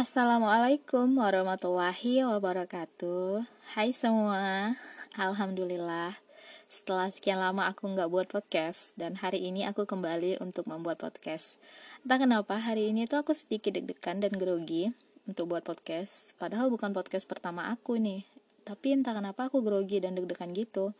Assalamualaikum 0.00 1.12
warahmatullahi 1.20 2.24
wabarakatuh. 2.24 3.44
Hai 3.76 3.92
semua. 3.92 4.72
Alhamdulillah. 5.12 6.16
Setelah 6.72 7.12
sekian 7.12 7.36
lama 7.36 7.68
aku 7.68 7.84
nggak 7.84 8.08
buat 8.08 8.24
podcast 8.32 8.96
Dan 8.96 9.20
hari 9.20 9.44
ini 9.44 9.68
aku 9.68 9.84
kembali 9.84 10.40
untuk 10.40 10.72
membuat 10.72 10.96
podcast. 11.04 11.60
Entah 12.00 12.16
kenapa 12.16 12.56
hari 12.56 12.96
ini 12.96 13.04
tuh 13.04 13.20
aku 13.20 13.36
sedikit 13.36 13.76
deg-degan 13.76 14.24
dan 14.24 14.32
grogi 14.40 14.88
Untuk 15.28 15.52
buat 15.52 15.68
podcast. 15.68 16.32
Padahal 16.40 16.72
bukan 16.72 16.96
podcast 16.96 17.28
pertama 17.28 17.68
aku 17.68 18.00
nih. 18.00 18.24
Tapi 18.64 18.96
entah 18.96 19.12
kenapa 19.12 19.52
aku 19.52 19.60
grogi 19.60 20.00
dan 20.00 20.16
deg-degan 20.16 20.56
gitu. 20.56 20.96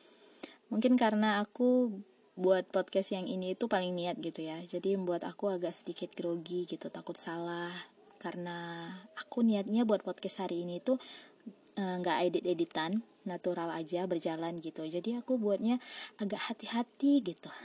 Mungkin 0.69 1.01
karena 1.01 1.41
aku 1.41 1.89
buat 2.37 2.69
podcast 2.69 3.17
yang 3.17 3.25
ini 3.25 3.57
itu 3.57 3.65
paling 3.65 3.97
niat 3.97 4.21
gitu 4.21 4.45
ya. 4.45 4.61
Jadi 4.61 4.93
membuat 5.01 5.25
aku 5.25 5.49
agak 5.49 5.73
sedikit 5.73 6.13
grogi 6.13 6.69
gitu 6.69 6.93
Takut 6.93 7.17
salah 7.17 8.00
karena 8.21 8.93
aku 9.17 9.41
niatnya 9.41 9.89
buat 9.89 10.05
podcast 10.05 10.45
hari 10.45 10.69
ini 10.69 10.85
tuh 10.85 11.01
eh, 11.81 11.97
nggak 12.05 12.17
uh, 12.21 12.25
edit 12.29 12.45
editan 12.45 13.01
natural 13.25 13.73
aja 13.73 14.05
berjalan 14.05 14.61
gitu. 14.61 14.85
Jadi 14.85 15.17
aku 15.17 15.41
buatnya 15.41 15.81
agak 16.21 16.53
hati-hati 16.53 17.25
gitu. 17.25 17.49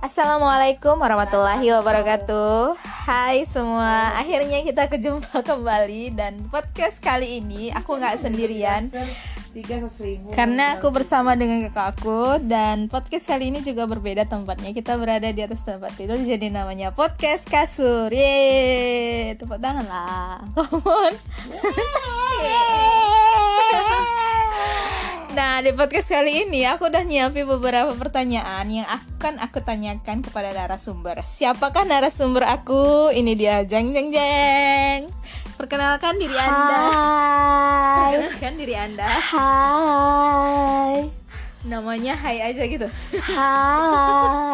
Assalamualaikum 0.00 0.98
warahmatullahi 0.98 1.70
wabarakatuh 1.70 2.89
Hai 3.10 3.42
semua, 3.42 4.14
akhirnya 4.14 4.62
kita 4.62 4.86
kejumpa 4.86 5.42
kembali 5.42 6.14
dan 6.14 6.46
podcast 6.46 7.02
kali 7.02 7.42
ini 7.42 7.74
aku 7.74 7.98
nggak 7.98 8.22
sendirian. 8.22 8.86
karena 10.30 10.78
aku 10.78 10.94
bersama 10.94 11.34
dengan 11.34 11.66
kakak 11.66 11.98
aku 11.98 12.38
dan 12.46 12.86
podcast 12.86 13.26
kali 13.26 13.50
ini 13.50 13.66
juga 13.66 13.90
berbeda 13.90 14.30
tempatnya. 14.30 14.70
Kita 14.70 14.94
berada 14.94 15.26
di 15.26 15.42
atas 15.42 15.66
tempat 15.66 15.90
tidur 15.98 16.22
jadi 16.22 16.54
namanya 16.54 16.94
podcast 16.94 17.50
kasur. 17.50 18.14
Ye 18.14 19.34
tepuk 19.34 19.58
tangan 19.58 19.90
lah. 19.90 20.46
Come 20.54 20.78
on 20.86 21.14
Nah, 25.30 25.62
di 25.62 25.70
podcast 25.70 26.10
kali 26.10 26.42
ini 26.42 26.66
aku 26.66 26.90
udah 26.90 27.06
nyiapin 27.06 27.46
beberapa 27.46 27.94
pertanyaan 27.94 28.66
yang 28.66 28.82
akan 28.90 29.38
aku 29.38 29.62
tanyakan 29.62 30.26
kepada 30.26 30.50
narasumber. 30.50 31.22
Siapakah 31.22 31.86
narasumber 31.86 32.42
aku? 32.42 33.14
Ini 33.14 33.38
dia, 33.38 33.62
jeng 33.62 33.94
jeng 33.94 34.10
jeng. 34.10 35.06
Perkenalkan 35.54 36.18
diri 36.18 36.34
Hai. 36.34 36.50
Anda. 36.50 36.82
Perkenalkan 38.10 38.54
diri 38.58 38.74
Anda. 38.74 39.06
Hai. 39.06 40.94
Namanya 41.62 42.18
Hai 42.18 42.50
aja 42.50 42.66
gitu. 42.66 42.90
Hai. 43.30 44.49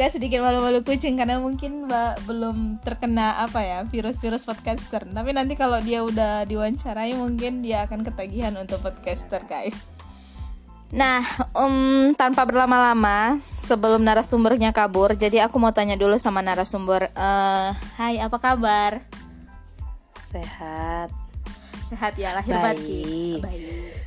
Agak 0.00 0.16
sedikit 0.16 0.40
malu-malu 0.40 0.80
kucing 0.80 1.20
karena 1.20 1.36
mungkin 1.36 1.84
belum 2.24 2.80
terkena 2.80 3.36
apa 3.44 3.60
ya 3.60 3.84
virus-virus 3.84 4.48
podcaster. 4.48 5.04
Tapi 5.04 5.36
nanti 5.36 5.60
kalau 5.60 5.76
dia 5.76 6.00
udah 6.00 6.48
diwawancarai 6.48 7.12
mungkin 7.12 7.60
dia 7.60 7.84
akan 7.84 8.08
ketagihan 8.08 8.56
untuk 8.56 8.80
podcaster 8.80 9.44
guys. 9.44 9.84
Nah, 10.88 11.20
um, 11.52 12.16
tanpa 12.16 12.48
berlama-lama, 12.48 13.44
sebelum 13.60 14.00
narasumbernya 14.00 14.72
kabur, 14.72 15.12
jadi 15.12 15.44
aku 15.44 15.60
mau 15.60 15.68
tanya 15.68 16.00
dulu 16.00 16.16
sama 16.16 16.40
narasumber. 16.40 17.12
Uh, 17.12 17.76
Hai, 18.00 18.24
apa 18.24 18.40
kabar? 18.40 19.04
Sehat. 20.32 21.12
Sehat 21.92 22.16
ya, 22.16 22.32
lahir 22.32 22.56
Baik. 22.56 22.64
batin. 22.64 23.40
Baik. 23.44 24.00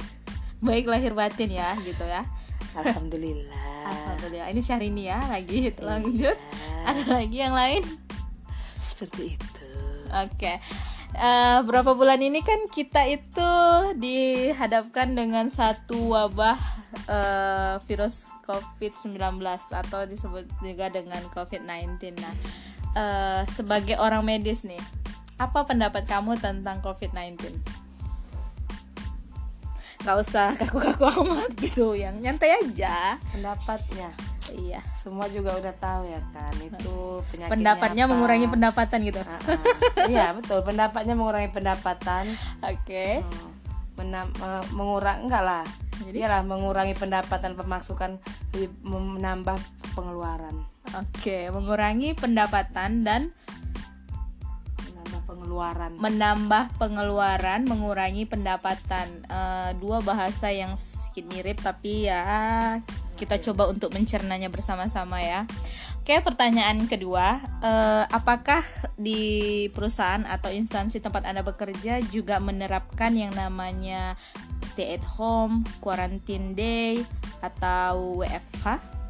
Baik 0.57 0.85
lahir 0.89 1.13
batin 1.13 1.53
ya, 1.53 1.77
gitu 1.85 2.01
ya. 2.01 2.25
Alhamdulillah. 2.81 3.62
Alhamdulillah. 3.83 4.47
Ini 4.49 4.61
Syahrini 4.63 5.03
ya, 5.11 5.19
lagi 5.27 5.69
Iya. 5.69 5.83
lanjut. 5.83 6.37
Ada 6.87 7.03
lagi 7.19 7.37
yang 7.37 7.55
lain? 7.55 7.83
Seperti 8.79 9.35
itu. 9.35 9.67
Oke. 10.11 10.59
Uh, 11.13 11.61
berapa 11.69 11.93
bulan 11.93 12.17
ini 12.25 12.41
kan 12.41 12.57
kita 12.73 13.05
itu 13.05 13.51
dihadapkan 14.01 15.13
dengan 15.13 15.45
satu 15.45 16.09
wabah 16.09 16.57
uh, 17.05 17.75
virus 17.85 18.33
COVID-19 18.49 19.37
atau 19.53 20.09
disebut 20.09 20.49
juga 20.65 20.89
dengan 20.89 21.21
COVID-19. 21.37 22.17
Nah, 22.17 22.33
uh, 22.97 23.41
sebagai 23.45 24.01
orang 24.01 24.25
medis 24.25 24.65
nih, 24.65 24.81
apa 25.37 25.65
pendapat 25.69 26.09
kamu 26.09 26.41
tentang 26.41 26.81
COVID-19? 26.81 27.82
Gak 30.03 30.17
usah 30.19 30.53
kaku-kaku 30.59 31.07
amat 31.23 31.51
gitu, 31.57 31.95
yang 31.95 32.19
nyantai 32.19 32.59
aja. 32.59 33.15
Pendapatnya. 33.31 34.11
Iya. 34.51 34.83
Semua 34.99 35.25
juga 35.31 35.55
udah 35.55 35.73
tahu 35.79 36.03
ya 36.11 36.19
kan 36.35 36.51
itu 36.59 36.95
penyakitnya 37.31 37.47
Pendapatnya 37.49 38.03
apa. 38.05 38.11
mengurangi 38.11 38.47
pendapatan 38.51 38.99
gitu. 39.07 39.21
Ah, 39.23 39.39
ah. 39.39 39.59
Iya 40.11 40.25
betul. 40.35 40.59
Pendapatnya 40.67 41.15
mengurangi 41.15 41.49
pendapatan. 41.55 42.27
Oke. 42.59 43.23
Hmm, 43.23 43.49
menam- 43.95 44.35
eh, 44.35 44.63
mengurang 44.75 45.23
enggak 45.25 45.43
lah. 45.47 45.63
Jadi? 46.03 46.19
Iyalah 46.19 46.43
mengurangi 46.43 46.97
pendapatan 46.97 47.55
pemasukan 47.55 48.19
menambah 48.83 49.57
pengeluaran. 49.95 50.57
Oke, 50.93 51.47
mengurangi 51.49 52.11
pendapatan 52.13 53.07
dan 53.07 53.31
pengeluaran. 55.53 55.91
menambah 56.01 56.65
pengeluaran, 56.81 57.61
mengurangi 57.69 58.25
pendapatan. 58.25 59.07
Eh, 59.29 59.71
dua 59.77 60.01
bahasa 60.01 60.49
yang 60.49 60.73
sedikit 60.73 61.29
mirip 61.29 61.61
tapi 61.61 62.09
ya 62.09 62.81
kita 63.13 63.37
coba 63.37 63.69
untuk 63.69 63.93
mencernanya 63.93 64.49
bersama-sama 64.49 65.21
ya. 65.21 65.45
Oke, 66.03 66.19
pertanyaan 66.19 66.83
kedua, 66.89 67.39
eh, 67.63 68.03
apakah 68.11 68.65
di 68.99 69.69
perusahaan 69.71 70.25
atau 70.27 70.51
instansi 70.51 70.99
tempat 70.99 71.23
Anda 71.23 71.45
bekerja 71.45 72.03
juga 72.11 72.43
menerapkan 72.43 73.15
yang 73.15 73.31
namanya 73.31 74.19
stay 74.65 74.99
at 74.99 75.05
home, 75.15 75.63
quarantine 75.79 76.57
day 76.57 77.05
atau 77.39 78.19
WFH? 78.19 79.02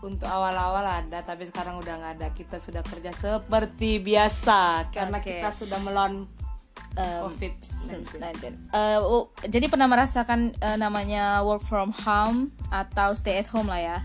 Untuk 0.00 0.28
awal-awal 0.28 1.04
ada, 1.04 1.20
tapi 1.20 1.44
sekarang 1.44 1.76
udah 1.76 1.94
nggak 2.00 2.12
ada. 2.20 2.28
Kita 2.32 2.56
sudah 2.56 2.80
kerja 2.80 3.12
seperti 3.12 4.00
biasa 4.00 4.88
karena 4.92 5.20
Oke. 5.20 5.28
kita 5.36 5.48
sudah 5.52 5.78
melawan 5.80 6.24
Um, 6.98 7.30
COVID. 7.30 7.54
Nah, 8.18 8.34
jadi, 8.34 8.56
eh, 8.74 8.98
oh, 8.98 9.30
jadi 9.46 9.70
pernah 9.70 9.86
merasakan 9.86 10.50
eh, 10.58 10.74
namanya 10.74 11.38
work 11.46 11.62
from 11.62 11.94
home 11.94 12.50
atau 12.74 13.14
stay 13.14 13.38
at 13.38 13.46
home 13.46 13.70
lah 13.70 13.78
ya. 13.78 13.98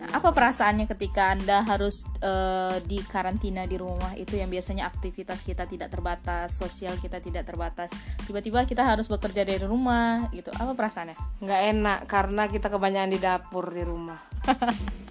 Nah, 0.00 0.16
apa 0.16 0.32
perasaannya 0.32 0.88
ketika 0.88 1.36
anda 1.36 1.60
harus 1.60 2.08
eh, 2.24 2.80
di 2.88 3.04
karantina 3.04 3.68
di 3.68 3.76
rumah 3.76 4.16
itu 4.16 4.40
yang 4.40 4.48
biasanya 4.48 4.88
aktivitas 4.88 5.44
kita 5.44 5.68
tidak 5.68 5.92
terbatas, 5.92 6.56
sosial 6.56 6.96
kita 6.96 7.20
tidak 7.20 7.44
terbatas. 7.44 7.92
Tiba-tiba 8.24 8.64
kita 8.64 8.88
harus 8.88 9.04
bekerja 9.12 9.44
dari 9.44 9.60
rumah 9.60 10.32
gitu. 10.32 10.48
Apa 10.56 10.72
perasaannya? 10.72 11.44
Nggak 11.44 11.62
enak 11.76 11.98
karena 12.08 12.48
kita 12.48 12.72
kebanyakan 12.72 13.10
di 13.12 13.20
dapur 13.20 13.68
di 13.68 13.84
rumah. 13.84 14.16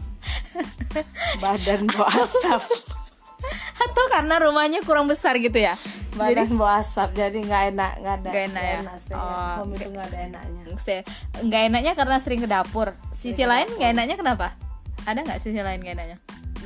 Badan 1.44 1.88
bau 1.88 2.06
asap, 2.08 2.62
Atau 3.84 4.04
karena 4.12 4.36
rumahnya 4.44 4.84
kurang 4.84 5.08
besar 5.08 5.40
gitu 5.40 5.56
ya? 5.56 5.80
badan 6.10 6.52
bau 6.60 6.68
asap, 6.68 7.16
jadi 7.16 7.38
nggak 7.40 7.64
enak, 7.72 7.92
nggak 8.04 8.16
ada. 8.20 8.30
Nggak 8.30 8.46
enak 8.52 8.64
ya? 8.64 8.80
stay 9.00 9.16
at 9.16 9.24
Oh, 9.24 9.56
home 9.64 9.72
itu 9.78 9.88
nggak 9.88 10.06
ada 10.12 10.18
enaknya. 10.28 10.62
Nggak 11.48 11.62
enaknya 11.72 11.92
karena 11.96 12.16
sering 12.20 12.42
ke 12.44 12.50
dapur. 12.50 12.92
Sisi 13.16 13.48
lain 13.48 13.72
nggak 13.80 13.92
enaknya 13.96 14.16
kenapa? 14.20 14.52
Ada 15.08 15.24
nggak 15.24 15.40
sisi 15.40 15.64
lain 15.64 15.80
nggak 15.80 15.96
enaknya? 15.96 16.18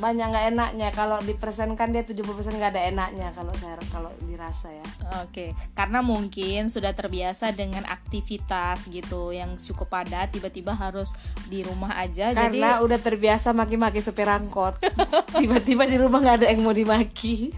Banyak 0.02 0.26
nggak 0.34 0.46
enaknya 0.54 0.90
kalau 0.94 1.22
dipersenkan 1.22 1.94
dia 1.94 2.02
70% 2.06 2.24
nggak 2.58 2.72
ada 2.74 2.84
enaknya 2.90 3.30
kalau 3.38 3.54
saya 3.58 3.78
kalau 3.94 4.10
dirasa 4.26 4.74
ya. 4.74 4.86
Oke, 5.26 5.54
karena 5.78 6.02
mungkin 6.02 6.74
sudah 6.74 6.94
terbiasa 6.98 7.54
dengan 7.54 7.86
aktivitas 7.86 8.90
gitu 8.90 9.30
yang 9.30 9.56
cukup 9.60 9.90
padat, 9.94 10.34
tiba-tiba 10.34 10.74
harus 10.74 11.14
di 11.46 11.62
rumah 11.62 11.98
aja. 12.00 12.34
Karena 12.34 12.78
jadi 12.78 12.86
udah 12.86 13.00
terbiasa 13.00 13.54
maki-maki 13.54 14.02
supir 14.02 14.26
angkot. 14.26 14.82
Tiba-tiba 15.42 15.86
di 15.86 15.98
rumah 16.02 16.20
nggak 16.22 16.38
ada 16.44 16.48
yang 16.50 16.66
mau 16.66 16.74
dimaki. 16.74 17.54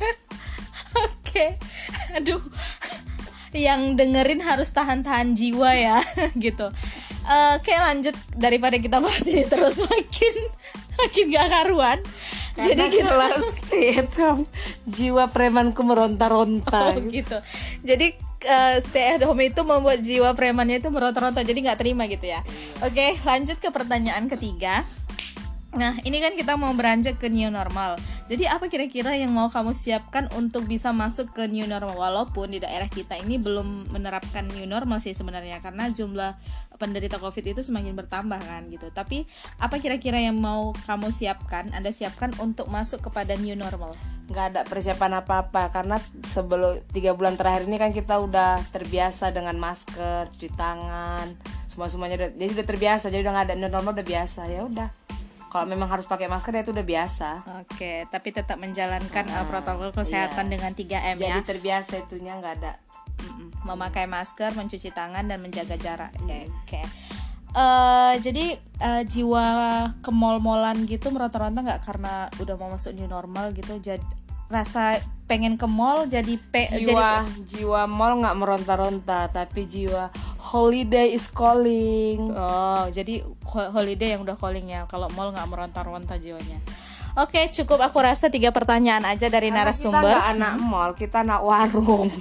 oke, 1.06 1.46
aduh, 2.16 2.42
yang 3.56 3.96
dengerin 3.96 4.44
harus 4.44 4.72
tahan-tahan 4.72 5.36
jiwa 5.36 5.72
ya, 5.76 6.00
gitu. 6.46 6.68
Oke, 7.56 7.74
lanjut 7.74 8.14
daripada 8.38 8.78
kita 8.78 9.02
bahas 9.02 9.26
ini 9.26 9.50
terus 9.50 9.82
makin 9.82 10.36
makin 10.96 11.26
gak 11.34 11.50
karuan. 11.50 12.00
Jadi 12.56 13.04
stay 13.60 14.00
at 14.00 14.12
home, 14.16 14.48
jiwa 14.88 15.28
premanku 15.28 15.84
meronta-ronta. 15.84 16.96
Oh, 16.96 17.04
gitu. 17.12 17.38
Jadi 17.84 18.16
eh, 18.48 18.76
stay 18.80 19.20
at 19.20 19.24
home 19.28 19.44
itu 19.44 19.62
membuat 19.68 20.00
jiwa 20.00 20.32
premannya 20.32 20.80
itu 20.80 20.88
meronta-ronta 20.88 21.44
jadi 21.44 21.60
nggak 21.68 21.80
terima 21.84 22.08
gitu 22.08 22.32
ya. 22.32 22.40
Oke, 22.80 23.20
lanjut 23.28 23.60
ke 23.60 23.68
pertanyaan 23.76 24.32
ketiga. 24.32 24.88
Nah, 25.76 26.00
ini 26.08 26.24
kan 26.24 26.32
kita 26.40 26.56
mau 26.56 26.72
beranjak 26.72 27.20
ke 27.20 27.28
new 27.28 27.52
normal. 27.52 28.00
Jadi 28.26 28.50
apa 28.50 28.66
kira-kira 28.66 29.14
yang 29.14 29.30
mau 29.30 29.54
kamu 29.54 29.78
siapkan 29.78 30.26
untuk 30.34 30.66
bisa 30.66 30.90
masuk 30.90 31.38
ke 31.38 31.46
new 31.46 31.70
normal 31.70 31.94
walaupun 31.94 32.50
di 32.50 32.58
daerah 32.58 32.90
kita 32.90 33.22
ini 33.22 33.38
belum 33.38 33.94
menerapkan 33.94 34.50
new 34.50 34.66
normal 34.66 34.98
sih 34.98 35.14
sebenarnya 35.14 35.62
karena 35.62 35.94
jumlah 35.94 36.34
penderita 36.82 37.22
Covid 37.22 37.54
itu 37.54 37.62
semakin 37.62 37.94
bertambah 37.94 38.42
kan 38.42 38.66
gitu. 38.74 38.90
Tapi 38.90 39.30
apa 39.62 39.78
kira-kira 39.78 40.18
yang 40.18 40.42
mau 40.42 40.74
kamu 40.90 41.14
siapkan, 41.14 41.70
Anda 41.70 41.94
siapkan 41.94 42.34
untuk 42.42 42.66
masuk 42.74 43.06
kepada 43.06 43.38
new 43.38 43.54
normal? 43.54 43.94
nggak 44.26 44.46
ada 44.50 44.62
persiapan 44.66 45.22
apa-apa 45.22 45.70
karena 45.70 46.02
sebelum 46.26 46.82
tiga 46.90 47.14
bulan 47.14 47.38
terakhir 47.38 47.70
ini 47.70 47.78
kan 47.78 47.94
kita 47.94 48.18
udah 48.18 48.58
terbiasa 48.74 49.30
dengan 49.30 49.54
masker, 49.62 50.34
cuci 50.34 50.50
tangan, 50.58 51.30
semua 51.70 51.94
semuanya 51.94 52.26
udah, 52.26 52.30
jadi 52.34 52.52
udah 52.58 52.66
terbiasa, 52.66 53.14
jadi 53.14 53.22
udah 53.22 53.34
nggak 53.38 53.46
ada 53.54 53.56
new 53.62 53.70
normal 53.70 53.94
udah 53.94 54.08
biasa 54.08 54.50
ya 54.50 54.66
udah 54.66 54.90
kalau 55.56 55.72
memang 55.72 55.88
harus 55.88 56.04
pakai 56.04 56.28
masker 56.28 56.52
ya 56.52 56.68
itu 56.68 56.76
udah 56.76 56.84
biasa 56.84 57.30
Oke, 57.64 58.04
tapi 58.12 58.36
tetap 58.36 58.60
menjalankan 58.60 59.24
uh, 59.32 59.48
protokol 59.48 59.96
kesehatan 59.96 60.52
iya. 60.52 60.52
dengan 60.52 60.72
3M 60.76 61.16
jadi 61.16 61.40
ya. 61.40 61.48
terbiasa 61.48 62.04
itunya 62.04 62.36
nggak 62.36 62.56
ada 62.60 62.76
Mm-mm. 63.16 63.64
Memakai 63.64 64.12
masker, 64.12 64.52
mencuci 64.60 64.92
tangan 64.92 65.24
dan 65.24 65.40
menjaga 65.40 65.80
jarak. 65.80 66.12
Oke. 66.20 66.84
Eh, 67.56 68.14
jadi 68.20 68.60
eh, 68.60 69.04
jiwa 69.08 69.48
ke 70.04 70.12
mall-mallan 70.12 70.84
gitu 70.84 71.08
meronta-ronta 71.08 71.64
nggak 71.64 71.82
karena 71.88 72.28
udah 72.44 72.56
mau 72.60 72.76
masuk 72.76 72.92
new 73.00 73.08
normal 73.08 73.56
gitu 73.56 73.80
jadi 73.80 74.04
rasa 74.48 74.98
pengen 75.26 75.56
ke 75.56 75.66
mall 75.66 76.06
jadi 76.06 76.38
pe 76.38 76.70
jadi 76.70 76.86
jiwa 76.86 77.12
jiwa 77.44 77.82
mall 77.86 78.22
nggak 78.22 78.36
meronta-ronta 78.36 79.26
tapi 79.28 79.66
jiwa 79.66 80.14
holiday 80.38 81.10
is 81.10 81.26
calling 81.26 82.30
Oh, 82.30 82.86
jadi 82.88 83.26
ho- 83.44 83.72
holiday 83.72 84.14
yang 84.14 84.22
udah 84.22 84.36
calling 84.36 84.68
ya. 84.68 84.86
Kalau 84.86 85.10
mall 85.10 85.32
nggak 85.32 85.48
meronta-ronta 85.48 86.16
jiwanya. 86.16 86.62
Oke, 87.16 87.48
cukup 87.50 87.82
aku 87.82 87.98
rasa 88.00 88.28
tiga 88.28 88.52
pertanyaan 88.52 89.02
aja 89.04 89.26
dari 89.26 89.48
Karena 89.48 89.66
kita 89.66 89.90
narasumber. 89.90 90.04
nggak 90.06 90.26
anak 90.32 90.54
mall 90.62 90.92
kita 90.94 91.18
anak 91.22 91.42
warung 91.42 92.12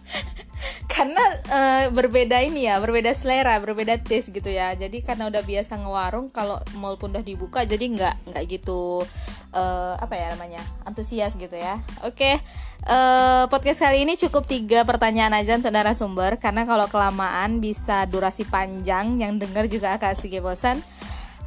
karena 0.92 1.22
eh, 1.48 1.84
berbeda 1.88 2.42
ini 2.42 2.66
ya, 2.66 2.76
berbeda 2.76 3.08
selera, 3.10 3.56
berbeda 3.56 3.96
taste 3.96 4.28
gitu 4.28 4.50
ya. 4.50 4.74
Jadi 4.74 5.00
karena 5.00 5.24
udah 5.26 5.40
biasa 5.40 5.78
ngewarung, 5.78 6.28
kalau 6.28 6.60
mall 6.74 6.98
pun 6.98 7.08
udah 7.08 7.22
dibuka, 7.22 7.64
jadi 7.64 7.80
nggak 7.80 8.14
nggak 8.28 8.44
gitu 8.50 9.06
eh, 9.54 9.94
apa 9.98 10.14
ya 10.14 10.32
namanya 10.34 10.62
antusias 10.86 11.34
gitu 11.34 11.54
ya. 11.54 11.78
Oke, 12.06 12.38
eh, 12.86 13.44
podcast 13.50 13.82
kali 13.82 14.06
ini 14.06 14.14
cukup 14.18 14.46
tiga 14.46 14.82
pertanyaan 14.86 15.34
aja 15.36 15.58
untuk 15.58 15.74
narasumber 15.74 16.38
karena 16.38 16.66
kalau 16.66 16.86
kelamaan 16.86 17.58
bisa 17.58 18.06
durasi 18.06 18.46
panjang, 18.46 19.18
yang 19.20 19.38
denger 19.38 19.66
juga 19.70 19.98
agak 19.98 20.18
sedikit 20.18 20.46
bosan. 20.46 20.82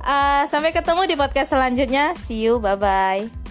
Eh, 0.03 0.43
sampai 0.51 0.75
ketemu 0.75 1.07
di 1.07 1.15
podcast 1.15 1.55
selanjutnya. 1.55 2.11
See 2.19 2.43
you, 2.43 2.59
bye 2.59 2.75
bye. 2.75 3.42